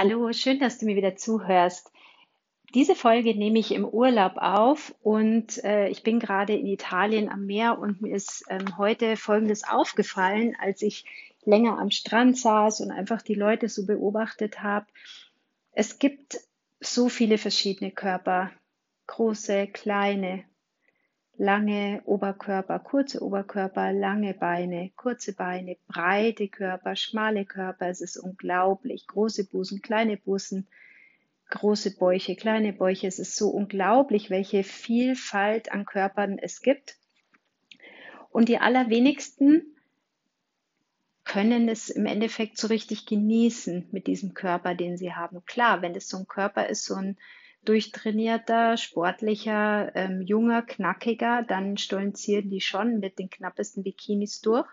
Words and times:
Hallo, 0.00 0.32
schön, 0.32 0.60
dass 0.60 0.78
du 0.78 0.86
mir 0.86 0.94
wieder 0.94 1.16
zuhörst. 1.16 1.90
Diese 2.72 2.94
Folge 2.94 3.34
nehme 3.34 3.58
ich 3.58 3.72
im 3.72 3.84
Urlaub 3.84 4.36
auf 4.36 4.94
und 5.02 5.58
äh, 5.64 5.88
ich 5.88 6.04
bin 6.04 6.20
gerade 6.20 6.52
in 6.54 6.66
Italien 6.66 7.28
am 7.28 7.46
Meer 7.46 7.80
und 7.80 8.00
mir 8.00 8.14
ist 8.14 8.44
ähm, 8.48 8.78
heute 8.78 9.16
Folgendes 9.16 9.64
aufgefallen, 9.64 10.56
als 10.60 10.82
ich 10.82 11.04
länger 11.44 11.80
am 11.80 11.90
Strand 11.90 12.38
saß 12.38 12.80
und 12.82 12.92
einfach 12.92 13.22
die 13.22 13.34
Leute 13.34 13.68
so 13.68 13.86
beobachtet 13.86 14.62
habe. 14.62 14.86
Es 15.72 15.98
gibt 15.98 16.38
so 16.78 17.08
viele 17.08 17.36
verschiedene 17.36 17.90
Körper, 17.90 18.52
große, 19.08 19.66
kleine, 19.66 20.44
lange 21.38 22.02
Oberkörper, 22.04 22.80
kurze 22.80 23.22
Oberkörper, 23.22 23.92
lange 23.92 24.34
Beine, 24.34 24.90
kurze 24.96 25.32
Beine, 25.32 25.76
breite 25.86 26.48
Körper, 26.48 26.96
schmale 26.96 27.44
Körper. 27.44 27.88
Es 27.88 28.00
ist 28.00 28.16
unglaublich. 28.16 29.06
Große 29.06 29.44
Busen, 29.48 29.80
kleine 29.80 30.16
Busen, 30.16 30.66
große 31.50 31.96
Bäuche, 31.96 32.34
kleine 32.34 32.72
Bäuche. 32.72 33.06
Es 33.06 33.20
ist 33.20 33.36
so 33.36 33.50
unglaublich, 33.50 34.30
welche 34.30 34.64
Vielfalt 34.64 35.70
an 35.70 35.86
Körpern 35.86 36.38
es 36.38 36.60
gibt. 36.60 36.96
Und 38.30 38.48
die 38.48 38.58
allerwenigsten 38.58 39.62
können 41.24 41.68
es 41.68 41.88
im 41.88 42.06
Endeffekt 42.06 42.58
so 42.58 42.66
richtig 42.66 43.06
genießen 43.06 43.86
mit 43.92 44.06
diesem 44.06 44.34
Körper, 44.34 44.74
den 44.74 44.96
sie 44.96 45.12
haben. 45.12 45.44
Klar, 45.44 45.82
wenn 45.82 45.94
es 45.94 46.08
so 46.08 46.18
ein 46.18 46.26
Körper 46.26 46.68
ist, 46.68 46.84
so 46.84 46.94
ein 46.94 47.16
durchtrainierter, 47.64 48.76
sportlicher, 48.76 49.92
ähm, 49.94 50.22
junger, 50.22 50.62
knackiger, 50.62 51.42
dann 51.42 51.76
stolzieren 51.76 52.50
die 52.50 52.60
schon 52.60 52.98
mit 52.98 53.18
den 53.18 53.30
knappesten 53.30 53.82
Bikinis 53.82 54.40
durch. 54.40 54.68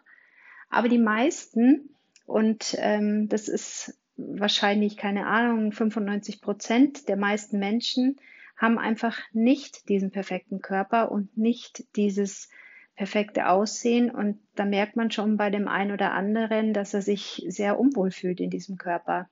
Aber 0.70 0.90
die 0.90 1.00
meisten, 1.00 1.96
und 2.26 2.76
ähm, 2.80 3.28
das 3.30 3.48
ist 3.48 3.98
wahrscheinlich, 4.18 4.98
keine 4.98 5.28
Ahnung, 5.28 5.72
95 5.72 6.42
Prozent 6.42 7.10
der 7.10 7.18
meisten 7.18 7.60
Menschen, 7.60 8.18
haben 8.58 8.78
einfach 8.78 9.20
nicht 9.34 9.90
diesen 9.90 10.12
perfekten 10.12 10.62
Körper 10.62 11.12
und 11.12 11.38
nicht 11.38 11.84
dieses 11.98 12.50
perfekte 12.96 13.50
Aussehen. 13.50 14.10
Und 14.10 14.40
da 14.56 14.66
merkt 14.66 14.96
man 14.96 15.12
schon 15.12 15.36
bei 15.38 15.50
dem 15.50 15.68
einen 15.68 15.92
oder 15.92 16.14
anderen, 16.14 16.74
dass 16.74 16.94
er 16.94 17.02
sich 17.02 17.46
sehr 17.48 17.78
unwohl 17.78 18.12
fühlt 18.12 18.40
in 18.40 18.50
diesem 18.50 18.78
Körper. 18.78 19.30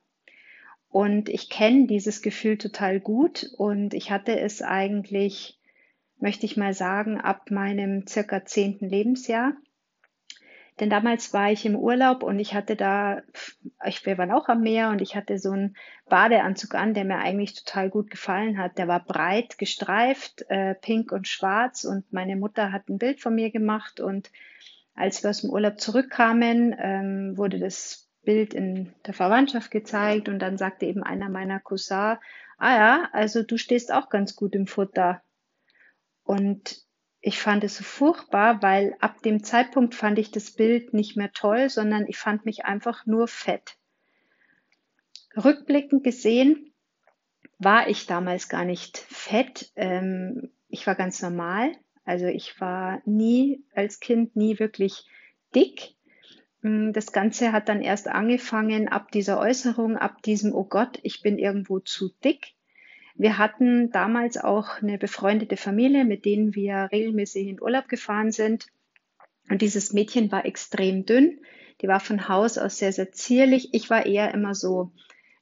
Und 0.94 1.28
ich 1.28 1.50
kenne 1.50 1.88
dieses 1.88 2.22
Gefühl 2.22 2.56
total 2.56 3.00
gut 3.00 3.50
und 3.58 3.94
ich 3.94 4.12
hatte 4.12 4.38
es 4.38 4.62
eigentlich, 4.62 5.58
möchte 6.20 6.46
ich 6.46 6.56
mal 6.56 6.72
sagen, 6.72 7.20
ab 7.20 7.50
meinem 7.50 8.06
circa 8.06 8.44
zehnten 8.44 8.88
Lebensjahr. 8.88 9.54
Denn 10.78 10.90
damals 10.90 11.32
war 11.32 11.50
ich 11.50 11.66
im 11.66 11.74
Urlaub 11.74 12.22
und 12.22 12.38
ich 12.38 12.54
hatte 12.54 12.76
da, 12.76 13.22
ich, 13.84 14.06
wir 14.06 14.18
waren 14.18 14.30
auch 14.30 14.48
am 14.48 14.60
Meer 14.60 14.90
und 14.90 15.02
ich 15.02 15.16
hatte 15.16 15.36
so 15.40 15.50
einen 15.50 15.76
Badeanzug 16.08 16.76
an, 16.76 16.94
der 16.94 17.04
mir 17.04 17.18
eigentlich 17.18 17.54
total 17.54 17.90
gut 17.90 18.08
gefallen 18.08 18.56
hat. 18.56 18.78
Der 18.78 18.86
war 18.86 19.04
breit 19.04 19.58
gestreift, 19.58 20.44
äh, 20.48 20.76
pink 20.76 21.10
und 21.10 21.26
schwarz 21.26 21.82
und 21.82 22.12
meine 22.12 22.36
Mutter 22.36 22.70
hat 22.70 22.88
ein 22.88 22.98
Bild 22.98 23.20
von 23.20 23.34
mir 23.34 23.50
gemacht 23.50 23.98
und 23.98 24.30
als 24.94 25.24
wir 25.24 25.30
aus 25.30 25.40
dem 25.40 25.50
Urlaub 25.50 25.80
zurückkamen, 25.80 26.72
ähm, 26.78 27.36
wurde 27.36 27.58
das 27.58 28.03
Bild 28.24 28.54
in 28.54 28.94
der 29.06 29.14
Verwandtschaft 29.14 29.70
gezeigt 29.70 30.28
und 30.28 30.38
dann 30.38 30.58
sagte 30.58 30.86
eben 30.86 31.02
einer 31.02 31.28
meiner 31.28 31.60
Cousins, 31.60 32.18
ah 32.58 32.76
ja, 32.76 33.08
also 33.12 33.42
du 33.42 33.56
stehst 33.56 33.92
auch 33.92 34.08
ganz 34.08 34.36
gut 34.36 34.54
im 34.54 34.66
Futter. 34.66 35.22
Und 36.22 36.82
ich 37.20 37.40
fand 37.40 37.64
es 37.64 37.76
so 37.76 37.84
furchtbar, 37.84 38.62
weil 38.62 38.96
ab 39.00 39.22
dem 39.22 39.42
Zeitpunkt 39.42 39.94
fand 39.94 40.18
ich 40.18 40.30
das 40.30 40.50
Bild 40.50 40.92
nicht 40.92 41.16
mehr 41.16 41.32
toll, 41.32 41.70
sondern 41.70 42.06
ich 42.06 42.18
fand 42.18 42.44
mich 42.44 42.64
einfach 42.64 43.06
nur 43.06 43.28
fett. 43.28 43.76
Rückblickend 45.36 46.04
gesehen 46.04 46.74
war 47.58 47.88
ich 47.88 48.06
damals 48.06 48.48
gar 48.48 48.64
nicht 48.64 48.98
fett. 48.98 49.72
Ähm, 49.76 50.50
ich 50.68 50.86
war 50.86 50.94
ganz 50.94 51.22
normal. 51.22 51.72
Also 52.04 52.26
ich 52.26 52.60
war 52.60 53.00
nie 53.06 53.64
als 53.74 54.00
Kind 54.00 54.36
nie 54.36 54.58
wirklich 54.58 55.06
dick. 55.54 55.94
Mm, 56.64 56.92
das 56.92 57.12
Ganze 57.12 57.52
hat 57.52 57.68
dann 57.68 57.82
erst 57.82 58.08
angefangen 58.08 58.88
ab 58.88 59.12
dieser 59.12 59.38
Äußerung, 59.38 59.98
ab 59.98 60.22
diesem, 60.22 60.54
oh 60.54 60.64
Gott, 60.64 60.98
ich 61.02 61.20
bin 61.20 61.38
irgendwo 61.38 61.78
zu 61.78 62.08
dick. 62.24 62.54
Wir 63.14 63.36
hatten 63.36 63.90
damals 63.90 64.38
auch 64.38 64.82
eine 64.82 64.96
befreundete 64.96 65.58
Familie, 65.58 66.06
mit 66.06 66.24
denen 66.24 66.54
wir 66.54 66.88
regelmäßig 66.90 67.46
in 67.48 67.62
Urlaub 67.62 67.88
gefahren 67.88 68.32
sind. 68.32 68.66
Und 69.50 69.60
dieses 69.60 69.92
Mädchen 69.92 70.32
war 70.32 70.46
extrem 70.46 71.04
dünn. 71.04 71.38
Die 71.82 71.88
war 71.88 72.00
von 72.00 72.28
Haus 72.28 72.56
aus 72.56 72.78
sehr, 72.78 72.94
sehr 72.94 73.12
zierlich. 73.12 73.74
Ich 73.74 73.90
war 73.90 74.06
eher 74.06 74.32
immer 74.32 74.54
so, 74.54 74.90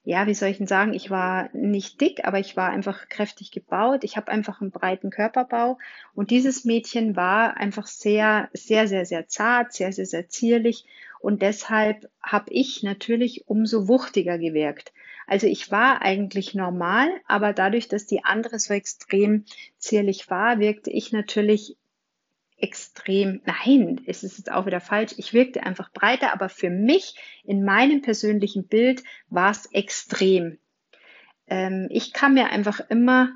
ja, 0.02 0.26
wie 0.26 0.34
soll 0.34 0.48
ich 0.48 0.58
denn 0.58 0.66
sagen, 0.66 0.92
ich 0.92 1.08
war 1.08 1.50
nicht 1.52 2.00
dick, 2.00 2.24
aber 2.24 2.40
ich 2.40 2.56
war 2.56 2.70
einfach 2.70 3.08
kräftig 3.08 3.52
gebaut. 3.52 4.02
Ich 4.02 4.16
habe 4.16 4.32
einfach 4.32 4.60
einen 4.60 4.72
breiten 4.72 5.10
Körperbau. 5.10 5.78
Und 6.14 6.30
dieses 6.30 6.64
Mädchen 6.64 7.14
war 7.14 7.56
einfach 7.56 7.86
sehr, 7.86 8.50
sehr, 8.52 8.88
sehr, 8.88 9.06
sehr 9.06 9.28
zart, 9.28 9.72
sehr, 9.72 9.92
sehr, 9.92 10.06
sehr 10.06 10.28
zierlich 10.28 10.84
und 11.22 11.40
deshalb 11.40 12.10
habe 12.20 12.52
ich 12.52 12.82
natürlich 12.82 13.46
umso 13.46 13.86
wuchtiger 13.86 14.38
gewirkt. 14.38 14.92
Also 15.26 15.46
ich 15.46 15.70
war 15.70 16.02
eigentlich 16.02 16.52
normal, 16.54 17.08
aber 17.26 17.52
dadurch, 17.52 17.88
dass 17.88 18.06
die 18.06 18.24
andere 18.24 18.58
so 18.58 18.74
extrem 18.74 19.44
zierlich 19.78 20.28
war, 20.30 20.58
wirkte 20.58 20.90
ich 20.90 21.12
natürlich 21.12 21.76
extrem, 22.56 23.40
nein, 23.44 24.00
es 24.06 24.24
ist 24.24 24.38
jetzt 24.38 24.50
auch 24.50 24.66
wieder 24.66 24.80
falsch, 24.80 25.14
ich 25.16 25.32
wirkte 25.32 25.62
einfach 25.62 25.92
breiter, 25.92 26.32
aber 26.32 26.48
für 26.48 26.70
mich 26.70 27.14
in 27.44 27.64
meinem 27.64 28.02
persönlichen 28.02 28.66
Bild 28.66 29.02
war 29.28 29.52
es 29.52 29.66
extrem. 29.72 30.58
Ähm, 31.46 31.86
ich 31.90 32.12
kam 32.12 32.34
mir 32.34 32.50
einfach 32.50 32.80
immer 32.88 33.32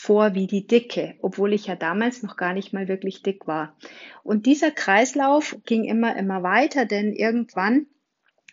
vor 0.00 0.34
wie 0.34 0.46
die 0.46 0.66
Dicke, 0.66 1.14
obwohl 1.20 1.52
ich 1.52 1.66
ja 1.66 1.76
damals 1.76 2.22
noch 2.22 2.38
gar 2.38 2.54
nicht 2.54 2.72
mal 2.72 2.88
wirklich 2.88 3.22
dick 3.22 3.46
war. 3.46 3.76
Und 4.22 4.46
dieser 4.46 4.70
Kreislauf 4.70 5.58
ging 5.66 5.84
immer, 5.84 6.16
immer 6.16 6.42
weiter, 6.42 6.86
denn 6.86 7.12
irgendwann 7.12 7.84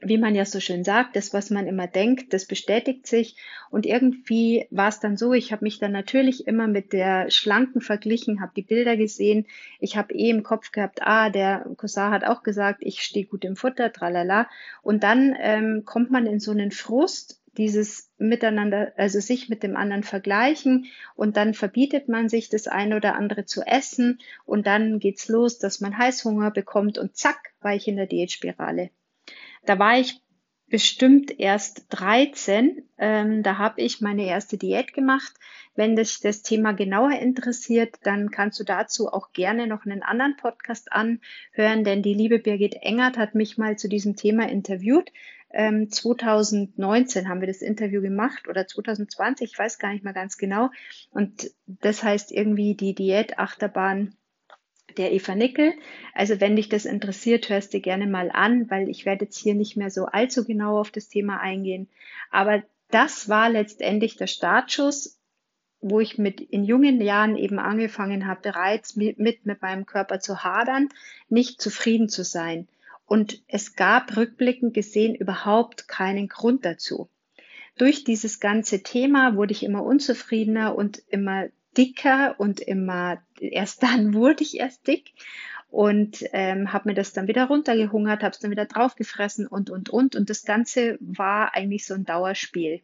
wie 0.01 0.17
man 0.19 0.35
ja 0.35 0.45
so 0.45 0.59
schön 0.59 0.83
sagt, 0.83 1.15
das, 1.15 1.33
was 1.33 1.49
man 1.49 1.65
immer 1.65 1.87
denkt, 1.87 2.31
das 2.31 2.45
bestätigt 2.45 3.07
sich. 3.07 3.35
Und 3.71 3.87
irgendwie 3.87 4.67
war 4.69 4.89
es 4.89 4.99
dann 4.99 5.17
so, 5.17 5.33
ich 5.33 5.51
habe 5.51 5.65
mich 5.65 5.79
dann 5.79 5.91
natürlich 5.91 6.45
immer 6.45 6.67
mit 6.67 6.93
der 6.93 7.31
Schlanken 7.31 7.81
verglichen, 7.81 8.39
habe 8.39 8.51
die 8.55 8.61
Bilder 8.61 8.95
gesehen. 8.95 9.47
Ich 9.79 9.97
habe 9.97 10.13
eh 10.13 10.29
im 10.29 10.43
Kopf 10.43 10.71
gehabt, 10.71 10.99
ah, 11.01 11.31
der 11.31 11.65
Cousin 11.77 12.11
hat 12.11 12.25
auch 12.25 12.43
gesagt, 12.43 12.81
ich 12.81 13.01
stehe 13.01 13.25
gut 13.25 13.43
im 13.43 13.55
Futter, 13.55 13.91
tralala. 13.91 14.47
Und 14.83 15.01
dann 15.01 15.35
ähm, 15.39 15.83
kommt 15.83 16.11
man 16.11 16.27
in 16.27 16.39
so 16.39 16.51
einen 16.51 16.69
Frust, 16.69 17.41
dieses 17.57 18.11
Miteinander, 18.17 18.93
also 18.97 19.19
sich 19.19 19.49
mit 19.49 19.63
dem 19.63 19.75
anderen 19.75 20.03
vergleichen 20.03 20.85
und 21.15 21.37
dann 21.37 21.53
verbietet 21.53 22.07
man 22.07 22.29
sich 22.29 22.49
das 22.49 22.67
eine 22.67 22.95
oder 22.95 23.15
andere 23.15 23.45
zu 23.45 23.61
essen 23.61 24.19
und 24.45 24.67
dann 24.67 24.99
geht's 24.99 25.27
los, 25.27 25.57
dass 25.57 25.81
man 25.81 25.97
Heißhunger 25.97 26.51
bekommt 26.51 26.97
und 26.97 27.15
zack, 27.15 27.53
war 27.61 27.73
ich 27.73 27.87
in 27.87 27.95
der 27.95 28.07
Diätspirale. 28.07 28.91
Da 29.65 29.79
war 29.79 29.99
ich 29.99 30.21
bestimmt 30.69 31.39
erst 31.39 31.85
13. 31.89 32.83
Ähm, 32.97 33.43
da 33.43 33.57
habe 33.57 33.81
ich 33.81 34.01
meine 34.01 34.25
erste 34.25 34.57
Diät 34.57 34.93
gemacht. 34.93 35.33
Wenn 35.75 35.95
dich 35.95 36.19
das 36.19 36.41
Thema 36.41 36.73
genauer 36.73 37.11
interessiert, 37.11 37.95
dann 38.03 38.31
kannst 38.31 38.59
du 38.59 38.63
dazu 38.63 39.07
auch 39.09 39.31
gerne 39.31 39.67
noch 39.67 39.85
einen 39.85 40.03
anderen 40.03 40.35
Podcast 40.35 40.91
anhören, 40.91 41.83
denn 41.83 42.01
die 42.01 42.15
liebe 42.15 42.39
Birgit 42.39 42.75
Engert 42.81 43.17
hat 43.17 43.35
mich 43.35 43.57
mal 43.57 43.77
zu 43.77 43.87
diesem 43.87 44.15
Thema 44.15 44.49
interviewt. 44.49 45.11
Ähm, 45.49 45.89
2019 45.89 47.29
haben 47.29 47.41
wir 47.41 47.47
das 47.47 47.61
Interview 47.61 48.01
gemacht 48.01 48.47
oder 48.47 48.67
2020, 48.67 49.51
ich 49.51 49.57
weiß 49.57 49.79
gar 49.79 49.93
nicht 49.93 50.03
mal 50.03 50.13
ganz 50.13 50.37
genau. 50.37 50.69
Und 51.11 51.51
das 51.65 52.03
heißt 52.03 52.31
irgendwie 52.31 52.75
die 52.75 52.93
Diätachterbahn 52.93 54.15
der 54.97 55.13
Eva 55.13 55.35
Nickel. 55.35 55.73
Also 56.13 56.39
wenn 56.41 56.55
dich 56.55 56.69
das 56.69 56.85
interessiert, 56.85 57.49
hörst 57.49 57.73
dir 57.73 57.81
gerne 57.81 58.07
mal 58.07 58.31
an, 58.31 58.69
weil 58.69 58.89
ich 58.89 59.05
werde 59.05 59.25
jetzt 59.25 59.37
hier 59.37 59.53
nicht 59.53 59.77
mehr 59.77 59.89
so 59.89 60.05
allzu 60.05 60.45
genau 60.45 60.79
auf 60.79 60.91
das 60.91 61.07
Thema 61.07 61.39
eingehen. 61.39 61.87
Aber 62.31 62.63
das 62.89 63.29
war 63.29 63.49
letztendlich 63.49 64.17
der 64.17 64.27
Startschuss, 64.27 65.19
wo 65.79 65.99
ich 65.99 66.17
mit 66.17 66.41
in 66.41 66.63
jungen 66.63 66.99
Jahren 67.01 67.37
eben 67.37 67.59
angefangen 67.59 68.25
habe, 68.25 68.41
bereits 68.41 68.95
mit, 68.95 69.19
mit, 69.19 69.45
mit 69.45 69.61
meinem 69.61 69.85
Körper 69.85 70.19
zu 70.19 70.43
hadern, 70.43 70.89
nicht 71.29 71.61
zufrieden 71.61 72.09
zu 72.09 72.23
sein. 72.23 72.67
Und 73.07 73.41
es 73.47 73.75
gab 73.75 74.15
rückblickend 74.17 74.73
gesehen 74.73 75.15
überhaupt 75.15 75.87
keinen 75.87 76.27
Grund 76.27 76.65
dazu. 76.65 77.09
Durch 77.77 78.03
dieses 78.03 78.39
ganze 78.39 78.83
Thema 78.83 79.35
wurde 79.35 79.53
ich 79.53 79.63
immer 79.63 79.83
unzufriedener 79.83 80.75
und 80.75 81.01
immer 81.07 81.47
dicker 81.77 82.35
und 82.37 82.59
immer, 82.59 83.23
erst 83.39 83.81
dann 83.81 84.13
wurde 84.13 84.43
ich 84.43 84.59
erst 84.59 84.87
dick 84.87 85.13
und 85.69 86.23
ähm, 86.33 86.73
habe 86.73 86.89
mir 86.89 86.95
das 86.95 87.13
dann 87.13 87.27
wieder 87.27 87.45
runtergehungert, 87.45 88.23
habe 88.23 88.33
es 88.33 88.39
dann 88.39 88.51
wieder 88.51 88.65
draufgefressen 88.65 89.47
und, 89.47 89.69
und, 89.69 89.89
und. 89.89 90.15
Und 90.15 90.29
das 90.29 90.43
Ganze 90.43 90.97
war 90.99 91.55
eigentlich 91.55 91.85
so 91.85 91.93
ein 91.93 92.05
Dauerspiel. 92.05 92.81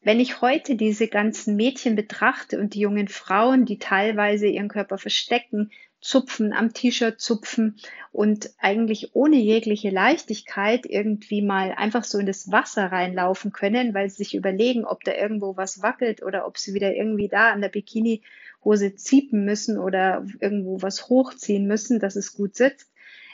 Wenn 0.00 0.20
ich 0.20 0.40
heute 0.40 0.74
diese 0.74 1.08
ganzen 1.08 1.56
Mädchen 1.56 1.96
betrachte 1.96 2.58
und 2.58 2.74
die 2.74 2.80
jungen 2.80 3.08
Frauen, 3.08 3.66
die 3.66 3.78
teilweise 3.78 4.46
ihren 4.46 4.68
Körper 4.68 4.96
verstecken, 4.96 5.70
zupfen, 6.00 6.52
am 6.52 6.72
T-Shirt 6.72 7.20
zupfen 7.20 7.76
und 8.12 8.50
eigentlich 8.58 9.14
ohne 9.14 9.36
jegliche 9.36 9.90
Leichtigkeit 9.90 10.86
irgendwie 10.86 11.42
mal 11.42 11.72
einfach 11.72 12.04
so 12.04 12.18
in 12.18 12.26
das 12.26 12.52
Wasser 12.52 12.92
reinlaufen 12.92 13.52
können, 13.52 13.94
weil 13.94 14.08
sie 14.08 14.16
sich 14.16 14.34
überlegen, 14.34 14.84
ob 14.84 15.02
da 15.04 15.12
irgendwo 15.12 15.56
was 15.56 15.82
wackelt 15.82 16.22
oder 16.22 16.46
ob 16.46 16.58
sie 16.58 16.74
wieder 16.74 16.94
irgendwie 16.94 17.28
da 17.28 17.50
an 17.50 17.60
der 17.60 17.68
Bikinihose 17.68 18.94
ziepen 18.94 19.44
müssen 19.44 19.78
oder 19.78 20.24
irgendwo 20.40 20.82
was 20.82 21.08
hochziehen 21.08 21.66
müssen, 21.66 21.98
dass 21.98 22.16
es 22.16 22.34
gut 22.34 22.54
sitzt, 22.54 22.92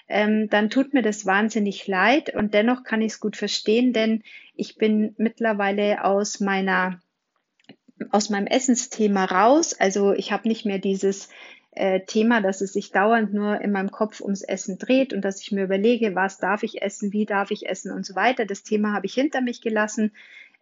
ähm, 0.08 0.48
dann 0.48 0.70
tut 0.70 0.94
mir 0.94 1.02
das 1.02 1.26
wahnsinnig 1.26 1.86
leid 1.86 2.34
und 2.34 2.54
dennoch 2.54 2.82
kann 2.82 3.02
ich 3.02 3.12
es 3.12 3.20
gut 3.20 3.36
verstehen, 3.36 3.92
denn 3.92 4.22
ich 4.54 4.76
bin 4.76 5.14
mittlerweile 5.18 6.04
aus 6.04 6.40
meiner 6.40 7.00
aus 8.10 8.28
meinem 8.28 8.46
Essensthema 8.46 9.24
raus. 9.24 9.72
Also 9.72 10.12
ich 10.12 10.32
habe 10.32 10.48
nicht 10.48 10.66
mehr 10.66 10.78
dieses 10.78 11.28
äh, 11.74 12.00
Thema, 12.00 12.40
dass 12.40 12.60
es 12.60 12.72
sich 12.72 12.90
dauernd 12.92 13.32
nur 13.32 13.60
in 13.60 13.72
meinem 13.72 13.90
Kopf 13.90 14.20
ums 14.20 14.42
Essen 14.42 14.78
dreht 14.78 15.12
und 15.12 15.22
dass 15.22 15.40
ich 15.40 15.52
mir 15.52 15.64
überlege, 15.64 16.14
was 16.14 16.38
darf 16.38 16.62
ich 16.62 16.82
essen, 16.82 17.12
wie 17.12 17.26
darf 17.26 17.50
ich 17.50 17.68
essen 17.68 17.92
und 17.92 18.06
so 18.06 18.14
weiter. 18.14 18.46
Das 18.46 18.62
Thema 18.62 18.92
habe 18.92 19.06
ich 19.06 19.14
hinter 19.14 19.40
mich 19.40 19.60
gelassen. 19.60 20.12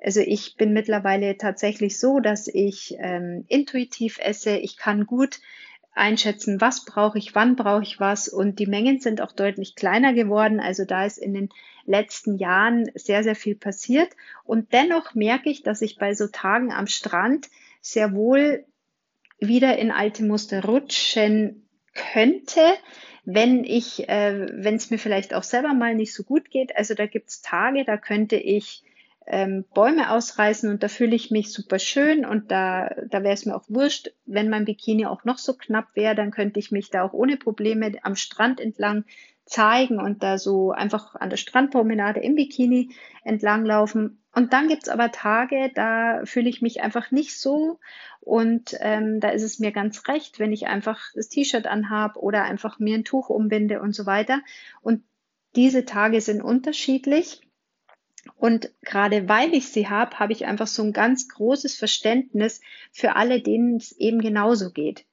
Also 0.03 0.20
ich 0.20 0.56
bin 0.56 0.73
mittlerweile 0.73 1.37
tatsächlich 1.37 1.99
so, 1.99 2.20
dass 2.20 2.49
ich 2.49 2.97
ähm, 2.99 3.44
intuitiv 3.49 4.19
esse. 4.20 4.56
Ich 4.56 4.76
kann 4.76 5.06
gut 5.06 5.41
einschätzen, 5.94 6.61
was 6.61 6.85
brauche 6.85 7.19
ich, 7.19 7.35
wann 7.35 7.56
brauche 7.56 7.82
ich 7.82 8.00
was. 8.00 8.29
Und 8.29 8.59
die 8.59 8.67
Mengen 8.67 8.99
sind 9.00 9.20
auch 9.20 9.32
deutlich 9.32 9.75
kleiner 9.75 10.12
geworden. 10.14 10.61
Also 10.61 10.85
da 10.85 11.05
ist 11.05 11.19
in 11.19 11.35
den 11.35 11.50
letzten 11.85 12.37
Jahren 12.37 12.91
sehr, 12.94 13.23
sehr 13.23 13.37
viel 13.37 13.55
passiert. 13.55 14.09
Und 14.44 14.73
dennoch 14.73 15.14
merke 15.14 15.50
ich, 15.50 15.62
dass 15.62 15.82
ich 15.82 15.99
bei 15.99 16.14
so 16.14 16.26
Tagen 16.26 16.73
am 16.73 16.87
Strand 16.87 17.49
sehr 17.81 18.14
wohl 18.14 18.64
wieder 19.48 19.78
in 19.78 19.90
alte 19.90 20.24
Muster 20.24 20.64
rutschen 20.64 21.68
könnte, 21.94 22.60
wenn 23.24 23.64
ich, 23.64 24.08
äh, 24.08 24.46
wenn 24.52 24.76
es 24.76 24.90
mir 24.90 24.98
vielleicht 24.98 25.34
auch 25.34 25.42
selber 25.42 25.74
mal 25.74 25.94
nicht 25.94 26.14
so 26.14 26.22
gut 26.22 26.50
geht. 26.50 26.76
Also 26.76 26.94
da 26.94 27.06
gibt's 27.06 27.42
Tage, 27.42 27.84
da 27.84 27.96
könnte 27.96 28.36
ich 28.36 28.82
ähm, 29.26 29.64
Bäume 29.74 30.10
ausreißen 30.10 30.68
und 30.68 30.82
da 30.82 30.88
fühle 30.88 31.14
ich 31.14 31.30
mich 31.30 31.52
super 31.52 31.78
schön 31.78 32.24
und 32.24 32.50
da, 32.50 32.90
da 33.08 33.22
wäre 33.22 33.34
es 33.34 33.46
mir 33.46 33.54
auch 33.54 33.64
wurscht, 33.68 34.10
wenn 34.26 34.50
mein 34.50 34.64
Bikini 34.64 35.06
auch 35.06 35.24
noch 35.24 35.38
so 35.38 35.54
knapp 35.54 35.94
wäre, 35.94 36.14
dann 36.14 36.30
könnte 36.30 36.58
ich 36.58 36.72
mich 36.72 36.90
da 36.90 37.04
auch 37.04 37.12
ohne 37.12 37.36
Probleme 37.36 37.92
am 38.02 38.16
Strand 38.16 38.60
entlang 38.60 39.04
zeigen 39.44 40.00
und 40.00 40.22
da 40.22 40.38
so 40.38 40.72
einfach 40.72 41.14
an 41.14 41.30
der 41.30 41.36
Strandpromenade 41.36 42.20
im 42.20 42.34
Bikini 42.34 42.94
entlanglaufen. 43.24 44.21
Und 44.34 44.52
dann 44.55 44.69
gibt's 44.69 44.88
aber 44.88 45.12
Tage, 45.12 45.70
da 45.75 46.23
fühle 46.25 46.49
ich 46.49 46.62
mich 46.62 46.81
einfach 46.82 47.11
nicht 47.11 47.38
so 47.38 47.79
und 48.20 48.75
ähm, 48.81 49.20
da 49.20 49.29
ist 49.29 49.43
es 49.43 49.58
mir 49.58 49.73
ganz 49.73 50.08
recht, 50.08 50.38
wenn 50.38 50.52
ich 50.52 50.67
einfach 50.69 51.00
das 51.14 51.29
T-Shirt 51.29 51.67
anhab 51.67 52.17
oder 52.17 52.44
einfach 52.44 52.79
mir 52.79 52.96
ein 52.96 53.05
Tuch 53.05 53.29
umbinde 53.29 53.81
und 53.81 53.94
so 53.94 54.06
weiter. 54.06 54.40
Und 54.81 55.02
diese 55.55 55.84
Tage 55.84 56.20
sind 56.20 56.40
unterschiedlich. 56.40 57.43
Und 58.37 58.70
gerade 58.82 59.29
weil 59.29 59.52
ich 59.52 59.69
sie 59.69 59.88
habe, 59.88 60.19
habe 60.19 60.32
ich 60.32 60.46
einfach 60.46 60.69
so 60.69 60.82
ein 60.82 60.93
ganz 60.93 61.28
großes 61.28 61.76
Verständnis 61.76 62.61
für 62.93 63.17
alle, 63.17 63.43
denen 63.43 63.76
es 63.76 63.93
eben 63.93 64.20
genauso 64.20 64.70
geht. 64.70 65.05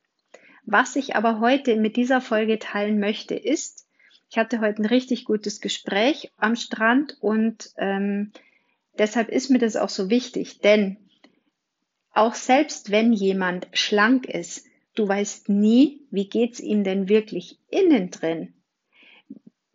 Was 0.65 0.95
ich 0.95 1.15
aber 1.15 1.39
heute 1.39 1.75
mit 1.75 1.95
dieser 1.95 2.22
Folge 2.22 2.60
teilen 2.60 3.00
möchte, 3.00 3.36
ist, 3.36 3.88
ich 4.30 4.38
hatte 4.38 4.62
heute 4.62 4.83
ein 4.83 4.86
richtig 4.86 5.25
gutes 5.25 5.60
Gespräch 5.60 6.31
am 6.38 6.56
Strand 6.56 7.18
und 7.19 7.72
ähm, 7.77 8.31
deshalb 9.00 9.30
ist 9.30 9.50
mir 9.50 9.60
das 9.60 9.75
auch 9.75 9.90
so 9.90 10.10
wichtig, 10.10 10.60
denn 10.60 10.98
auch 12.12 12.36
selbst 12.36 12.92
wenn 12.92 13.13
jemand 13.13 13.68
schlank 13.74 14.25
ist, 14.28 14.66
du 14.94 15.07
weißt 15.07 15.50
nie, 15.50 16.06
wie 16.12 16.28
geht's 16.28 16.60
ihm 16.60 16.84
denn 16.84 17.10
wirklich 17.10 17.57
innen 17.69 18.12
drin 18.12 18.54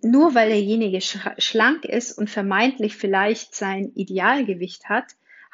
nur 0.04 0.34
weil 0.34 0.50
derjenige 0.50 1.00
schlank 1.00 1.84
ist 1.84 2.12
und 2.12 2.28
vermeintlich 2.28 2.96
vielleicht 2.96 3.54
sein 3.54 3.90
Idealgewicht 3.94 4.88
hat, 4.88 5.06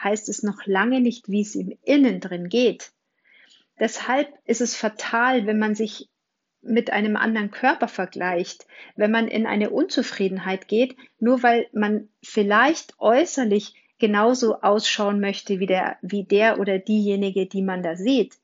heißt 0.03 0.29
es 0.29 0.43
noch 0.43 0.67
lange 0.67 1.01
nicht, 1.01 1.29
wie 1.29 1.43
es 1.43 1.55
ihm 1.55 1.79
innen 1.85 2.21
drin 2.21 2.49
geht. 2.49 2.91
Deshalb 3.79 4.29
ist 4.45 4.61
es 4.61 4.75
fatal, 4.75 5.47
wenn 5.47 5.59
man 5.59 5.75
sich 5.75 6.10
mit 6.63 6.93
einem 6.93 7.17
anderen 7.17 7.51
Körper 7.51 7.89
vergleicht, 7.89 8.67
wenn 8.97 9.11
man 9.11 9.29
in 9.29 9.47
eine 9.47 9.71
Unzufriedenheit 9.71 10.69
geht, 10.69 10.97
nur 11.19 11.43
weil 11.43 11.69
man 11.73 12.09
vielleicht 12.23 12.99
äußerlich 12.99 13.75
genauso 13.99 14.61
ausschauen 14.61 15.21
möchte 15.21 15.59
wie 15.61 15.67
der, 15.67 15.99
wie 16.03 16.25
der 16.25 16.59
oder 16.59 16.79
diejenige, 16.79 17.47
die 17.47 17.63
man 17.63 17.83
da 17.83 17.97
sieht. 17.97 18.37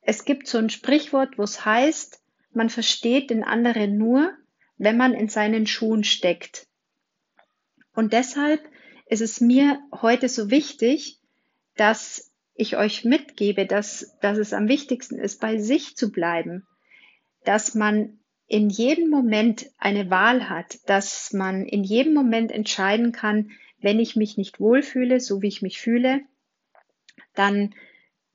Es 0.00 0.24
gibt 0.24 0.46
so 0.46 0.58
ein 0.58 0.70
Sprichwort, 0.70 1.36
wo 1.36 1.42
es 1.42 1.64
heißt, 1.64 2.22
man 2.52 2.70
versteht 2.70 3.30
den 3.30 3.44
anderen 3.44 3.98
nur, 3.98 4.32
wenn 4.78 4.96
man 4.96 5.12
in 5.12 5.28
seinen 5.28 5.66
Schuhen 5.66 6.04
steckt. 6.04 6.66
Und 7.94 8.12
deshalb 8.12 8.60
ist 9.06 9.20
es 9.20 9.40
mir 9.40 9.80
heute 10.00 10.28
so 10.28 10.50
wichtig, 10.50 11.18
dass 11.76 12.27
ich 12.58 12.76
euch 12.76 13.04
mitgebe, 13.04 13.66
dass, 13.66 14.18
dass 14.20 14.36
es 14.36 14.52
am 14.52 14.68
wichtigsten 14.68 15.16
ist, 15.18 15.40
bei 15.40 15.58
sich 15.58 15.96
zu 15.96 16.10
bleiben, 16.10 16.66
dass 17.44 17.74
man 17.74 18.18
in 18.48 18.68
jedem 18.68 19.10
Moment 19.10 19.66
eine 19.78 20.10
Wahl 20.10 20.48
hat, 20.48 20.78
dass 20.86 21.32
man 21.32 21.64
in 21.64 21.84
jedem 21.84 22.14
Moment 22.14 22.50
entscheiden 22.50 23.12
kann, 23.12 23.52
wenn 23.80 24.00
ich 24.00 24.16
mich 24.16 24.36
nicht 24.36 24.58
wohlfühle, 24.58 25.20
so 25.20 25.40
wie 25.40 25.48
ich 25.48 25.62
mich 25.62 25.78
fühle, 25.78 26.22
dann 27.34 27.74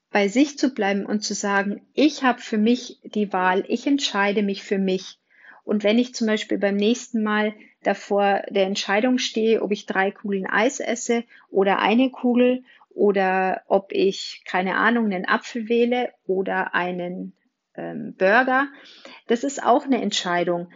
bei 0.10 0.30
sich 0.30 0.58
zu 0.58 0.74
bleiben 0.74 1.06
und 1.06 1.22
zu 1.22 1.34
sagen, 1.34 1.82
ich 1.94 2.24
habe 2.24 2.39
für 2.39 2.58
mich 2.58 3.00
die 3.03 3.34
Wahl, 3.34 3.65
ich 3.68 3.86
entscheide 3.88 4.42
mich 4.42 4.63
für 4.63 4.77
mich. 4.77 5.20
Und 5.65 5.84
wenn 5.84 6.00
ich 6.00 6.15
zum 6.15 6.27
Beispiel 6.27 6.60
beim 6.60 6.75
nächsten 6.77 7.24
Mal 7.24 7.53
davor 7.82 8.44
der 8.50 8.68
Entscheidung 8.68 9.18
stehe, 9.18 9.62
ob 9.62 9.72
ich 9.72 9.86
drei 9.86 10.12
Kugeln 10.12 10.46
Eis 10.46 10.80
esse 10.80 11.25
oder 11.50 11.80
eine 11.80 12.10
Kugel 12.10 12.63
oder 12.94 13.62
ob 13.68 13.92
ich, 13.92 14.44
keine 14.46 14.76
Ahnung, 14.76 15.06
einen 15.06 15.28
Apfel 15.28 15.70
wähle 15.70 16.12
oder 16.26 16.74
einen 16.74 17.34
ähm, 17.76 18.16
Burger, 18.18 18.68
das 19.28 19.44
ist 19.44 19.64
auch 19.64 19.86
eine 19.86 20.02
Entscheidung. 20.02 20.70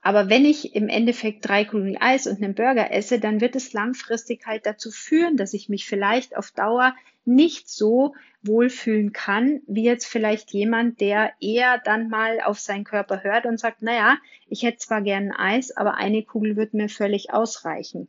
Aber 0.00 0.30
wenn 0.30 0.44
ich 0.44 0.74
im 0.74 0.88
Endeffekt 0.88 1.46
drei 1.46 1.64
Kugeln 1.64 1.96
Eis 2.00 2.26
und 2.26 2.42
einen 2.42 2.54
Burger 2.54 2.92
esse, 2.92 3.18
dann 3.18 3.40
wird 3.40 3.56
es 3.56 3.72
langfristig 3.72 4.46
halt 4.46 4.64
dazu 4.64 4.90
führen, 4.90 5.36
dass 5.36 5.54
ich 5.54 5.68
mich 5.68 5.86
vielleicht 5.86 6.36
auf 6.36 6.52
Dauer 6.52 6.94
nicht 7.24 7.68
so 7.68 8.14
wohlfühlen 8.42 9.12
kann, 9.12 9.60
wie 9.66 9.84
jetzt 9.84 10.06
vielleicht 10.06 10.52
jemand, 10.52 11.00
der 11.00 11.32
eher 11.40 11.78
dann 11.78 12.08
mal 12.08 12.40
auf 12.40 12.58
seinen 12.58 12.84
Körper 12.84 13.22
hört 13.22 13.44
und 13.44 13.58
sagt, 13.58 13.82
naja, 13.82 14.16
ich 14.46 14.62
hätte 14.62 14.78
zwar 14.78 15.02
gern 15.02 15.32
Eis, 15.32 15.76
aber 15.76 15.94
eine 15.94 16.22
Kugel 16.22 16.56
wird 16.56 16.72
mir 16.72 16.88
völlig 16.88 17.32
ausreichen. 17.32 18.08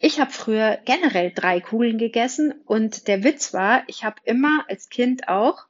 Ich 0.00 0.20
habe 0.20 0.30
früher 0.30 0.78
generell 0.84 1.32
drei 1.34 1.60
Kugeln 1.60 1.98
gegessen 1.98 2.52
und 2.66 3.08
der 3.08 3.24
Witz 3.24 3.52
war, 3.52 3.82
ich 3.88 4.04
habe 4.04 4.20
immer 4.24 4.64
als 4.68 4.90
Kind 4.90 5.28
auch 5.28 5.66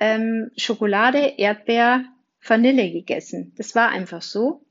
ähm, 0.00 0.50
Schokolade, 0.56 1.34
Erdbeer, 1.36 2.04
Vanille 2.40 2.90
gegessen. 2.90 3.52
Das 3.56 3.74
war 3.74 3.90
einfach 3.90 4.22
so, 4.22 4.64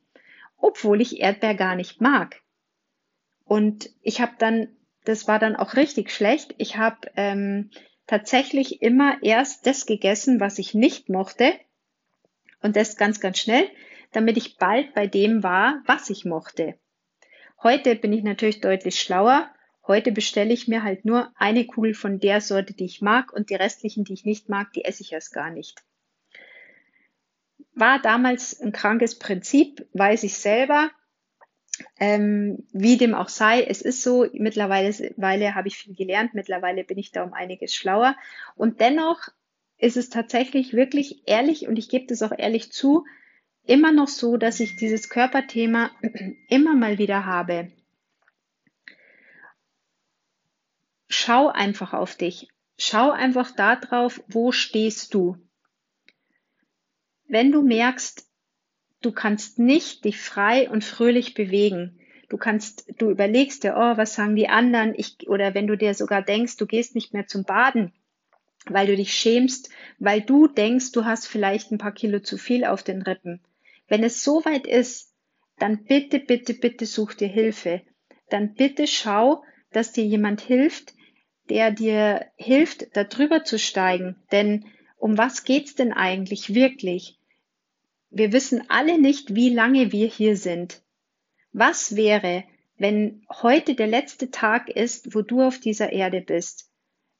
obwohl 0.57 0.99
ich 0.99 1.19
Erdbeer 1.19 1.53
gar 1.53 1.75
nicht 1.75 2.01
mag. 2.01 2.41
Und 3.45 3.91
ich 4.01 4.19
habe 4.19 4.33
dann, 4.39 4.67
das 5.05 5.27
war 5.27 5.37
dann 5.37 5.55
auch 5.55 5.75
richtig 5.75 6.11
schlecht. 6.11 6.55
Ich 6.57 6.77
habe 6.77 7.11
ähm, 7.15 7.69
tatsächlich 8.07 8.81
immer 8.81 9.21
erst 9.21 9.67
das 9.67 9.85
gegessen, 9.85 10.39
was 10.39 10.57
ich 10.57 10.73
nicht 10.73 11.07
mochte. 11.07 11.53
Und 12.63 12.75
das 12.75 12.97
ganz, 12.97 13.19
ganz 13.19 13.37
schnell, 13.37 13.69
damit 14.11 14.37
ich 14.37 14.57
bald 14.57 14.95
bei 14.95 15.05
dem 15.05 15.43
war, 15.43 15.83
was 15.85 16.09
ich 16.09 16.25
mochte. 16.25 16.79
Heute 17.63 17.95
bin 17.95 18.13
ich 18.13 18.23
natürlich 18.23 18.61
deutlich 18.61 18.99
schlauer. 18.99 19.49
Heute 19.85 20.11
bestelle 20.11 20.53
ich 20.53 20.67
mir 20.67 20.83
halt 20.83 21.05
nur 21.05 21.31
eine 21.35 21.65
Kugel 21.65 21.93
von 21.93 22.19
der 22.19 22.41
Sorte, 22.41 22.73
die 22.73 22.85
ich 22.85 23.01
mag 23.01 23.31
und 23.33 23.49
die 23.49 23.55
restlichen, 23.55 24.03
die 24.03 24.13
ich 24.13 24.25
nicht 24.25 24.49
mag, 24.49 24.73
die 24.73 24.85
esse 24.85 25.01
ich 25.01 25.13
erst 25.13 25.33
gar 25.33 25.49
nicht 25.49 25.83
war 27.77 28.01
damals 28.01 28.59
ein 28.59 28.71
krankes 28.71 29.19
Prinzip, 29.19 29.87
weiß 29.93 30.23
ich 30.23 30.35
selber. 30.35 30.89
Ähm, 31.99 32.65
wie 32.71 32.97
dem 32.97 33.13
auch 33.13 33.29
sei, 33.29 33.61
es 33.61 33.83
ist 33.83 34.01
so, 34.01 34.25
mittlerweile 34.33 35.53
habe 35.53 35.67
ich 35.67 35.77
viel 35.77 35.93
gelernt, 35.93 36.33
mittlerweile 36.33 36.83
bin 36.83 36.97
ich 36.97 37.11
da 37.11 37.23
um 37.23 37.33
einiges 37.33 37.75
schlauer. 37.75 38.15
Und 38.55 38.81
dennoch 38.81 39.27
ist 39.77 39.95
es 39.95 40.09
tatsächlich 40.09 40.73
wirklich 40.73 41.21
ehrlich 41.27 41.67
und 41.67 41.77
ich 41.77 41.87
gebe 41.87 42.07
das 42.07 42.23
auch 42.23 42.31
ehrlich 42.35 42.71
zu, 42.71 43.05
immer 43.67 43.91
noch 43.91 44.07
so, 44.07 44.37
dass 44.37 44.59
ich 44.59 44.75
dieses 44.75 45.09
Körperthema 45.09 45.91
immer 46.49 46.75
mal 46.75 46.97
wieder 46.97 47.25
habe. 47.25 47.71
Schau 51.09 51.49
einfach 51.49 51.93
auf 51.93 52.15
dich. 52.15 52.47
Schau 52.77 53.11
einfach 53.11 53.51
darauf, 53.51 54.21
wo 54.27 54.51
stehst 54.51 55.13
du. 55.13 55.37
Wenn 57.27 57.51
du 57.51 57.61
merkst, 57.61 58.27
du 59.01 59.11
kannst 59.11 59.59
nicht 59.59 60.05
dich 60.05 60.17
frei 60.17 60.69
und 60.69 60.83
fröhlich 60.83 61.33
bewegen, 61.33 61.99
du 62.29 62.37
kannst, 62.37 62.85
du 62.99 63.09
überlegst 63.09 63.63
dir, 63.63 63.75
oh, 63.77 63.97
was 63.97 64.13
sagen 64.13 64.35
die 64.35 64.49
anderen, 64.49 64.93
ich, 64.95 65.27
oder 65.27 65.53
wenn 65.53 65.67
du 65.67 65.75
dir 65.75 65.93
sogar 65.93 66.21
denkst, 66.21 66.57
du 66.57 66.65
gehst 66.65 66.95
nicht 66.95 67.13
mehr 67.13 67.27
zum 67.27 67.43
Baden, 67.43 67.93
weil 68.65 68.87
du 68.87 68.95
dich 68.95 69.13
schämst, 69.13 69.69
weil 69.97 70.21
du 70.21 70.47
denkst, 70.47 70.91
du 70.91 71.05
hast 71.05 71.27
vielleicht 71.27 71.71
ein 71.71 71.77
paar 71.77 71.93
Kilo 71.93 72.19
zu 72.19 72.37
viel 72.37 72.65
auf 72.65 72.83
den 72.83 73.01
Rippen. 73.01 73.41
Wenn 73.87 74.03
es 74.03 74.23
so 74.23 74.43
weit 74.45 74.67
ist, 74.67 75.13
dann 75.59 75.85
bitte, 75.85 76.19
bitte, 76.19 76.53
bitte 76.53 76.85
such 76.85 77.13
dir 77.15 77.27
Hilfe. 77.27 77.81
Dann 78.29 78.53
bitte 78.53 78.87
schau, 78.87 79.43
dass 79.71 79.91
dir 79.91 80.03
jemand 80.03 80.41
hilft, 80.41 80.93
der 81.49 81.71
dir 81.71 82.25
hilft, 82.35 82.95
da 82.95 83.03
drüber 83.03 83.43
zu 83.43 83.57
steigen. 83.57 84.15
Denn 84.31 84.65
um 84.97 85.17
was 85.17 85.43
geht's 85.43 85.75
denn 85.75 85.93
eigentlich 85.93 86.53
wirklich? 86.53 87.17
Wir 88.09 88.31
wissen 88.31 88.69
alle 88.69 88.99
nicht, 88.99 89.35
wie 89.35 89.49
lange 89.49 89.91
wir 89.91 90.07
hier 90.07 90.37
sind. 90.37 90.81
Was 91.51 91.95
wäre, 91.95 92.43
wenn 92.77 93.25
heute 93.41 93.75
der 93.75 93.87
letzte 93.87 94.31
Tag 94.31 94.69
ist, 94.69 95.15
wo 95.15 95.21
du 95.21 95.41
auf 95.41 95.59
dieser 95.59 95.91
Erde 95.91 96.21
bist? 96.21 96.69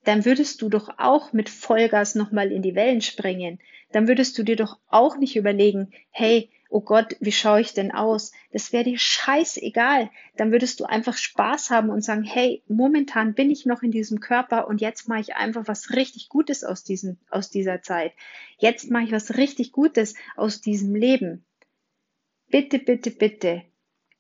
Dann 0.03 0.25
würdest 0.25 0.61
du 0.61 0.69
doch 0.69 0.89
auch 0.97 1.33
mit 1.33 1.49
Vollgas 1.49 2.15
nochmal 2.15 2.51
in 2.51 2.61
die 2.61 2.75
Wellen 2.75 3.01
springen. 3.01 3.59
Dann 3.91 4.07
würdest 4.07 4.37
du 4.37 4.43
dir 4.43 4.55
doch 4.55 4.79
auch 4.87 5.17
nicht 5.17 5.35
überlegen, 5.35 5.91
hey, 6.11 6.49
oh 6.69 6.81
Gott, 6.81 7.15
wie 7.19 7.31
schaue 7.31 7.61
ich 7.61 7.73
denn 7.73 7.91
aus? 7.91 8.31
Das 8.51 8.73
wäre 8.73 8.83
dir 8.83 8.97
scheißegal. 8.97 10.09
Dann 10.35 10.51
würdest 10.51 10.79
du 10.79 10.85
einfach 10.85 11.17
Spaß 11.17 11.69
haben 11.69 11.89
und 11.89 12.01
sagen, 12.01 12.23
hey, 12.23 12.63
momentan 12.67 13.33
bin 13.33 13.49
ich 13.49 13.65
noch 13.65 13.83
in 13.83 13.91
diesem 13.91 14.19
Körper 14.19 14.67
und 14.67 14.81
jetzt 14.81 15.07
mache 15.07 15.21
ich 15.21 15.35
einfach 15.35 15.67
was 15.67 15.91
richtig 15.91 16.29
Gutes 16.29 16.63
aus, 16.63 16.83
diesem, 16.83 17.17
aus 17.29 17.49
dieser 17.49 17.81
Zeit. 17.81 18.13
Jetzt 18.57 18.89
mache 18.91 19.03
ich 19.05 19.11
was 19.11 19.37
richtig 19.37 19.71
Gutes 19.71 20.15
aus 20.35 20.61
diesem 20.61 20.95
Leben. 20.95 21.45
Bitte, 22.49 22.79
bitte, 22.79 23.11
bitte. 23.11 23.63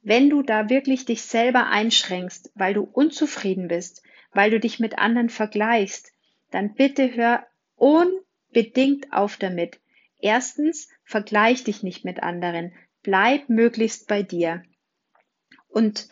Wenn 0.01 0.29
du 0.29 0.41
da 0.41 0.69
wirklich 0.69 1.05
dich 1.05 1.21
selber 1.23 1.67
einschränkst, 1.67 2.51
weil 2.55 2.73
du 2.73 2.83
unzufrieden 2.83 3.67
bist, 3.67 4.03
weil 4.31 4.51
du 4.51 4.59
dich 4.59 4.79
mit 4.79 4.97
anderen 4.97 5.29
vergleichst, 5.29 6.11
dann 6.51 6.73
bitte 6.75 7.15
hör 7.15 7.45
unbedingt 7.75 9.11
auf 9.11 9.37
damit. 9.37 9.79
Erstens, 10.19 10.87
vergleich 11.03 11.63
dich 11.63 11.83
nicht 11.83 12.05
mit 12.05 12.23
anderen. 12.23 12.73
Bleib 13.03 13.49
möglichst 13.49 14.07
bei 14.07 14.23
dir. 14.23 14.63
Und 15.67 16.09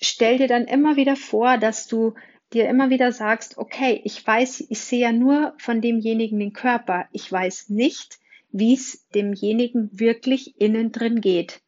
stell 0.00 0.38
dir 0.38 0.48
dann 0.48 0.66
immer 0.66 0.96
wieder 0.96 1.16
vor, 1.16 1.58
dass 1.58 1.86
du 1.86 2.14
dir 2.52 2.68
immer 2.68 2.90
wieder 2.90 3.12
sagst, 3.12 3.56
okay, 3.58 4.00
ich 4.04 4.24
weiß, 4.26 4.66
ich 4.68 4.80
sehe 4.80 5.00
ja 5.00 5.12
nur 5.12 5.54
von 5.58 5.80
demjenigen 5.80 6.38
den 6.38 6.52
Körper. 6.52 7.08
Ich 7.12 7.30
weiß 7.30 7.70
nicht, 7.70 8.18
wie 8.50 8.74
es 8.74 9.08
demjenigen 9.08 9.88
wirklich 9.98 10.60
innen 10.60 10.92
drin 10.92 11.20
geht. 11.20 11.62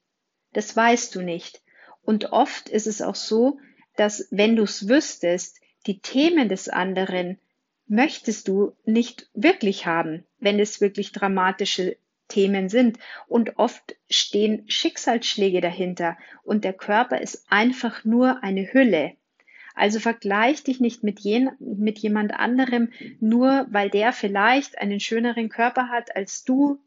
Das 0.52 0.76
weißt 0.76 1.14
du 1.14 1.22
nicht. 1.22 1.62
Und 2.02 2.32
oft 2.32 2.68
ist 2.68 2.86
es 2.86 3.00
auch 3.00 3.14
so, 3.14 3.58
dass 3.96 4.28
wenn 4.30 4.56
du 4.56 4.64
es 4.64 4.88
wüsstest, 4.88 5.60
die 5.86 6.00
Themen 6.00 6.48
des 6.48 6.68
anderen 6.68 7.38
möchtest 7.86 8.48
du 8.48 8.72
nicht 8.84 9.28
wirklich 9.34 9.86
haben, 9.86 10.24
wenn 10.38 10.58
es 10.58 10.80
wirklich 10.80 11.12
dramatische 11.12 11.96
Themen 12.28 12.68
sind. 12.68 12.98
Und 13.28 13.58
oft 13.58 13.96
stehen 14.08 14.64
Schicksalsschläge 14.68 15.60
dahinter 15.60 16.16
und 16.42 16.64
der 16.64 16.72
Körper 16.72 17.20
ist 17.20 17.44
einfach 17.48 18.04
nur 18.04 18.42
eine 18.42 18.72
Hülle. 18.72 19.12
Also 19.74 19.98
vergleich 19.98 20.62
dich 20.62 20.80
nicht 20.80 21.02
mit, 21.02 21.20
jen, 21.20 21.50
mit 21.58 21.98
jemand 21.98 22.32
anderem, 22.32 22.90
nur 23.20 23.66
weil 23.70 23.90
der 23.90 24.12
vielleicht 24.12 24.78
einen 24.78 25.00
schöneren 25.00 25.48
Körper 25.48 25.88
hat 25.88 26.14
als 26.14 26.44
du, 26.44 26.78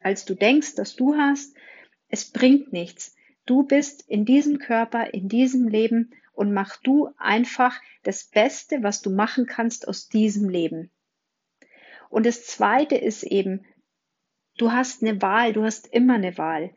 als 0.00 0.26
du 0.26 0.34
denkst, 0.34 0.74
dass 0.74 0.94
du 0.94 1.16
hast. 1.16 1.56
Es 2.08 2.26
bringt 2.26 2.72
nichts. 2.72 3.16
Du 3.46 3.62
bist 3.62 4.08
in 4.08 4.24
diesem 4.26 4.58
Körper, 4.58 5.12
in 5.14 5.28
diesem 5.28 5.68
Leben 5.68 6.12
und 6.34 6.52
mach 6.52 6.76
du 6.76 7.10
einfach 7.16 7.80
das 8.02 8.24
Beste, 8.24 8.82
was 8.82 9.00
du 9.02 9.10
machen 9.10 9.46
kannst 9.46 9.88
aus 9.88 10.08
diesem 10.08 10.48
Leben. 10.48 10.90
Und 12.10 12.26
das 12.26 12.46
Zweite 12.46 12.96
ist 12.96 13.22
eben, 13.22 13.64
du 14.58 14.72
hast 14.72 15.02
eine 15.02 15.20
Wahl, 15.22 15.52
du 15.52 15.64
hast 15.64 15.92
immer 15.92 16.14
eine 16.14 16.36
Wahl. 16.38 16.70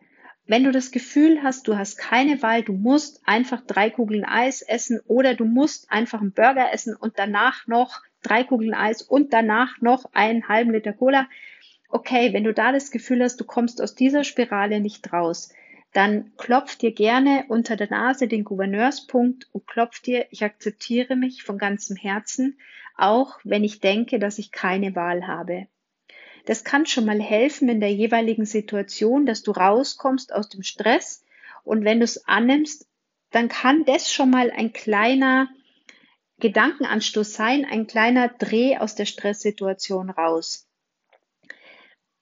Wenn 0.45 0.63
du 0.63 0.71
das 0.71 0.91
Gefühl 0.91 1.43
hast, 1.43 1.67
du 1.67 1.77
hast 1.77 1.97
keine 1.97 2.41
Wahl, 2.41 2.63
du 2.63 2.71
musst 2.71 3.21
einfach 3.25 3.61
drei 3.65 3.89
Kugeln 3.89 4.23
Eis 4.23 4.61
essen 4.61 5.01
oder 5.05 5.35
du 5.35 5.43
musst 5.43 5.91
einfach 5.91 6.21
einen 6.21 6.31
Burger 6.31 6.71
essen 6.71 6.95
und 6.95 7.19
danach 7.19 7.67
noch 7.67 8.01
drei 8.23 8.45
Kugeln 8.45 8.73
Eis 8.73 9.01
und 9.01 9.33
danach 9.33 9.81
noch 9.81 10.05
einen 10.13 10.47
halben 10.47 10.71
Liter 10.71 10.93
Cola. 10.93 11.27
Okay, 11.89 12.31
wenn 12.33 12.45
du 12.45 12.53
da 12.53 12.71
das 12.71 12.91
Gefühl 12.91 13.21
hast, 13.23 13.39
du 13.41 13.43
kommst 13.43 13.81
aus 13.81 13.93
dieser 13.93 14.23
Spirale 14.23 14.79
nicht 14.79 15.11
raus, 15.11 15.49
dann 15.97 16.31
klopf 16.37 16.75
dir 16.75 16.91
gerne 16.91 17.45
unter 17.47 17.75
der 17.75 17.89
Nase 17.89 18.27
den 18.27 18.43
Gouverneurspunkt 18.43 19.47
und 19.51 19.65
klopf 19.65 19.99
dir, 19.99 20.27
ich 20.29 20.43
akzeptiere 20.43 21.15
mich 21.15 21.41
von 21.41 21.57
ganzem 21.57 21.95
Herzen, 21.95 22.59
auch 22.95 23.39
wenn 23.43 23.63
ich 23.63 23.79
denke, 23.79 24.19
dass 24.19 24.37
ich 24.37 24.51
keine 24.51 24.95
Wahl 24.95 25.25
habe. 25.25 25.65
Das 26.45 26.63
kann 26.63 26.85
schon 26.85 27.05
mal 27.05 27.19
helfen 27.19 27.67
in 27.67 27.79
der 27.79 27.91
jeweiligen 27.91 28.45
Situation, 28.45 29.25
dass 29.25 29.41
du 29.41 29.49
rauskommst 29.49 30.33
aus 30.33 30.49
dem 30.49 30.61
Stress 30.61 31.25
und 31.63 31.83
wenn 31.83 31.97
du 31.97 32.03
es 32.03 32.27
annimmst, 32.27 32.87
dann 33.31 33.47
kann 33.47 33.83
das 33.85 34.13
schon 34.13 34.29
mal 34.29 34.51
ein 34.51 34.73
kleiner 34.73 35.49
Gedankenanstoß 36.37 37.33
sein, 37.33 37.65
ein 37.65 37.87
kleiner 37.87 38.27
Dreh 38.27 38.77
aus 38.77 38.93
der 38.93 39.05
Stresssituation 39.05 40.11
raus. 40.11 40.67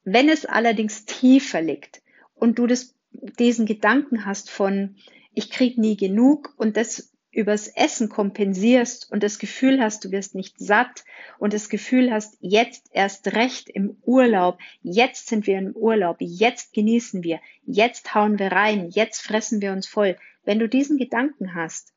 Wenn 0.05 0.29
es 0.29 0.45
allerdings 0.45 1.03
tiefer 1.03 1.61
liegt 1.61 2.01
und 2.35 2.57
du 2.57 2.67
das 2.67 2.94
diesen 3.39 3.65
Gedanken 3.65 4.25
hast 4.25 4.49
von, 4.49 4.95
ich 5.33 5.49
krieg 5.49 5.77
nie 5.77 5.97
genug 5.97 6.53
und 6.57 6.77
das 6.77 7.11
übers 7.35 7.67
Essen 7.67 8.07
kompensierst 8.07 9.11
und 9.11 9.21
das 9.21 9.39
Gefühl 9.39 9.81
hast, 9.81 10.05
du 10.05 10.11
wirst 10.11 10.35
nicht 10.35 10.57
satt 10.57 11.03
und 11.37 11.53
das 11.53 11.67
Gefühl 11.67 12.11
hast, 12.11 12.37
jetzt 12.39 12.89
erst 12.93 13.27
recht 13.33 13.69
im 13.69 13.97
Urlaub, 14.03 14.57
jetzt 14.81 15.27
sind 15.27 15.45
wir 15.45 15.57
im 15.57 15.75
Urlaub, 15.75 16.17
jetzt 16.19 16.73
genießen 16.73 17.23
wir, 17.23 17.41
jetzt 17.65 18.15
hauen 18.15 18.39
wir 18.39 18.53
rein, 18.53 18.89
jetzt 18.89 19.21
fressen 19.21 19.61
wir 19.61 19.73
uns 19.73 19.85
voll. 19.85 20.15
Wenn 20.45 20.59
du 20.59 20.69
diesen 20.69 20.97
Gedanken 20.97 21.53
hast, 21.53 21.93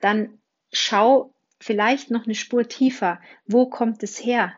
dann 0.00 0.38
schau 0.72 1.32
vielleicht 1.58 2.10
noch 2.10 2.26
eine 2.26 2.34
Spur 2.34 2.68
tiefer. 2.68 3.20
Wo 3.46 3.66
kommt 3.66 4.02
es 4.02 4.22
her? 4.22 4.52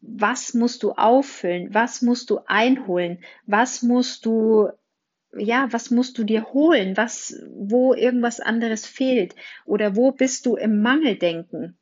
Was 0.00 0.54
musst 0.54 0.84
du 0.84 0.92
auffüllen? 0.92 1.74
Was 1.74 2.00
musst 2.02 2.30
du 2.30 2.38
einholen? 2.46 3.24
Was 3.46 3.82
musst 3.82 4.24
du 4.24 4.68
ja, 5.36 5.68
was 5.72 5.90
musst 5.90 6.18
du 6.18 6.24
dir 6.24 6.52
holen, 6.52 6.96
was, 6.96 7.36
wo 7.54 7.94
irgendwas 7.94 8.40
anderes 8.40 8.86
fehlt 8.86 9.34
oder 9.64 9.96
wo 9.96 10.12
bist 10.12 10.46
du 10.46 10.56
im 10.56 10.80
Mangeldenken? 10.80 11.76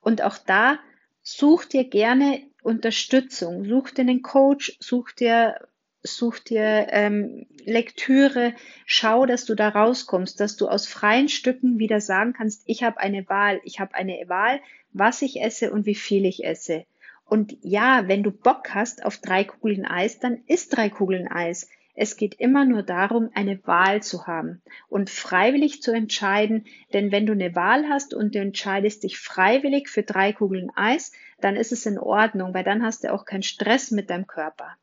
Und 0.00 0.22
auch 0.22 0.38
da 0.38 0.78
such 1.22 1.66
dir 1.66 1.84
gerne 1.84 2.42
Unterstützung, 2.62 3.64
such 3.64 3.90
dir 3.90 4.02
einen 4.02 4.22
Coach, 4.22 4.76
such 4.80 5.12
dir, 5.12 5.68
such 6.02 6.38
dir 6.38 6.86
ähm, 6.90 7.46
Lektüre, 7.64 8.54
schau, 8.86 9.26
dass 9.26 9.44
du 9.44 9.54
da 9.54 9.68
rauskommst, 9.68 10.40
dass 10.40 10.56
du 10.56 10.68
aus 10.68 10.86
freien 10.86 11.28
Stücken 11.28 11.78
wieder 11.78 12.00
sagen 12.00 12.32
kannst, 12.32 12.62
ich 12.66 12.82
habe 12.82 12.98
eine 12.98 13.28
Wahl, 13.28 13.60
ich 13.64 13.80
habe 13.80 13.94
eine 13.94 14.18
Wahl, 14.28 14.60
was 14.92 15.22
ich 15.22 15.42
esse 15.42 15.70
und 15.70 15.86
wie 15.86 15.94
viel 15.94 16.24
ich 16.24 16.44
esse. 16.44 16.86
Und 17.24 17.58
ja, 17.60 18.08
wenn 18.08 18.22
du 18.22 18.30
Bock 18.30 18.74
hast 18.74 19.04
auf 19.04 19.18
drei 19.18 19.44
Kugeln 19.44 19.84
Eis, 19.84 20.18
dann 20.18 20.42
isst 20.46 20.74
drei 20.74 20.88
Kugeln 20.88 21.28
Eis. 21.28 21.68
Es 22.00 22.16
geht 22.16 22.34
immer 22.34 22.64
nur 22.64 22.84
darum, 22.84 23.28
eine 23.34 23.58
Wahl 23.66 24.04
zu 24.04 24.28
haben 24.28 24.62
und 24.88 25.10
freiwillig 25.10 25.82
zu 25.82 25.90
entscheiden, 25.90 26.66
denn 26.92 27.10
wenn 27.10 27.26
du 27.26 27.32
eine 27.32 27.56
Wahl 27.56 27.88
hast 27.88 28.14
und 28.14 28.36
du 28.36 28.38
entscheidest 28.38 29.02
dich 29.02 29.18
freiwillig 29.18 29.88
für 29.88 30.04
drei 30.04 30.32
Kugeln 30.32 30.70
Eis, 30.76 31.10
dann 31.40 31.56
ist 31.56 31.72
es 31.72 31.86
in 31.86 31.98
Ordnung, 31.98 32.54
weil 32.54 32.62
dann 32.62 32.84
hast 32.84 33.02
du 33.02 33.12
auch 33.12 33.24
keinen 33.24 33.42
Stress 33.42 33.90
mit 33.90 34.10
deinem 34.10 34.28
Körper. 34.28 34.76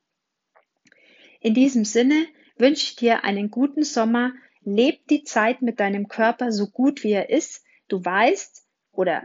In 1.39 1.53
diesem 1.53 1.85
Sinne 1.85 2.25
wünsche 2.57 2.83
ich 2.83 2.95
dir 2.97 3.23
einen 3.23 3.49
guten 3.49 3.83
Sommer, 3.83 4.33
leb 4.65 5.07
die 5.07 5.23
Zeit 5.23 5.61
mit 5.61 5.79
deinem 5.79 6.09
Körper 6.09 6.51
so 6.51 6.67
gut 6.67 7.05
wie 7.05 7.13
er 7.13 7.29
ist. 7.29 7.63
Du 7.87 8.03
weißt 8.03 8.65
oder 8.91 9.23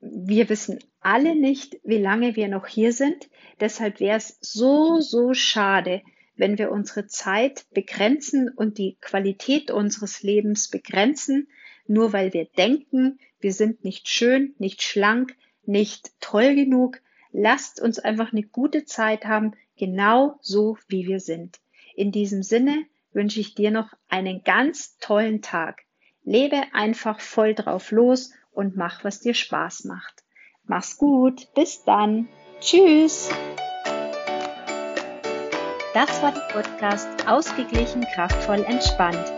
wir 0.00 0.48
wissen 0.48 0.78
alle 1.00 1.36
nicht, 1.36 1.76
wie 1.84 1.98
lange 1.98 2.34
wir 2.34 2.48
noch 2.48 2.66
hier 2.66 2.94
sind. 2.94 3.28
Deshalb 3.60 4.00
wäre 4.00 4.16
es 4.16 4.38
so, 4.40 5.00
so 5.00 5.34
schade, 5.34 6.00
wenn 6.36 6.58
wir 6.58 6.70
unsere 6.70 7.06
Zeit 7.06 7.66
begrenzen 7.72 8.48
und 8.48 8.78
die 8.78 8.96
Qualität 9.00 9.70
unseres 9.70 10.22
Lebens 10.22 10.68
begrenzen, 10.68 11.48
nur 11.86 12.12
weil 12.12 12.32
wir 12.32 12.44
denken, 12.44 13.18
wir 13.40 13.52
sind 13.52 13.84
nicht 13.84 14.08
schön, 14.08 14.54
nicht 14.58 14.82
schlank, 14.82 15.36
nicht 15.64 16.12
toll 16.20 16.54
genug. 16.54 17.00
Lasst 17.32 17.80
uns 17.80 17.98
einfach 17.98 18.32
eine 18.32 18.42
gute 18.42 18.84
Zeit 18.84 19.24
haben, 19.24 19.52
genau 19.76 20.38
so 20.40 20.78
wie 20.88 21.06
wir 21.06 21.20
sind. 21.20 21.58
In 21.94 22.12
diesem 22.12 22.42
Sinne 22.42 22.84
wünsche 23.12 23.40
ich 23.40 23.54
dir 23.54 23.70
noch 23.70 23.88
einen 24.08 24.42
ganz 24.44 24.98
tollen 24.98 25.42
Tag. 25.42 25.82
Lebe 26.24 26.62
einfach 26.72 27.20
voll 27.20 27.54
drauf 27.54 27.90
los 27.90 28.32
und 28.52 28.76
mach, 28.76 29.04
was 29.04 29.20
dir 29.20 29.34
Spaß 29.34 29.84
macht. 29.84 30.24
Mach's 30.64 30.98
gut, 30.98 31.48
bis 31.54 31.84
dann. 31.84 32.28
Tschüss. 32.60 33.30
Das 35.96 36.20
war 36.20 36.30
der 36.30 36.42
Podcast 36.52 37.08
Ausgeglichen, 37.26 38.04
kraftvoll, 38.14 38.62
entspannt. 38.68 39.32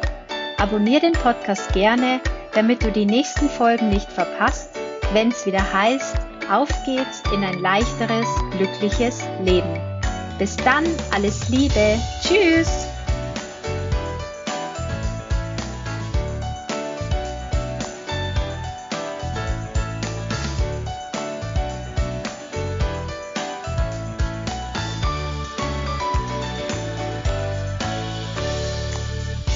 Abonnier 0.56 0.98
den 0.98 1.12
Podcast 1.12 1.72
gerne, 1.72 2.20
damit 2.52 2.82
du 2.82 2.90
die 2.90 3.06
nächsten 3.06 3.48
Folgen 3.48 3.90
nicht 3.90 4.10
verpasst, 4.10 4.70
wenn 5.12 5.28
es 5.28 5.46
wieder 5.46 5.62
heißt, 5.72 6.16
auf 6.50 6.68
geht's 6.84 7.22
in 7.32 7.44
ein 7.44 7.60
leichteres, 7.60 8.26
glückliches 8.56 9.22
Leben. 9.44 9.80
Bis 10.40 10.56
dann, 10.56 10.84
alles 11.12 11.48
Liebe. 11.48 11.96
Tschüss. 12.24 12.87